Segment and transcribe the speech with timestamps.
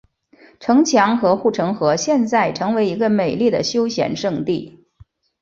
[0.59, 4.79] 城墙和护城河现在成为一个美丽的休闲胜地。